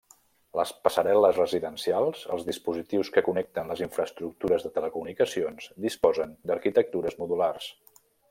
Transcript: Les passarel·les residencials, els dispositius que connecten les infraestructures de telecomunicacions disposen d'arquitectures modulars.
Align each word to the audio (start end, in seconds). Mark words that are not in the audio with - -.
Les 0.59 0.69
passarel·les 0.85 1.35
residencials, 1.39 2.23
els 2.35 2.45
dispositius 2.47 3.11
que 3.17 3.23
connecten 3.27 3.69
les 3.73 3.83
infraestructures 3.87 4.67
de 4.67 4.73
telecomunicacions 4.79 5.69
disposen 5.87 6.33
d'arquitectures 6.53 7.21
modulars. 7.25 7.69